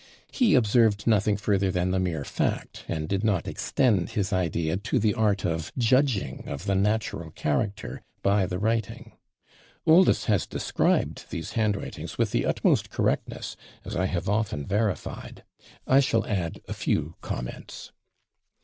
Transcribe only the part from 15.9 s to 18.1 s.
shall add a few comments.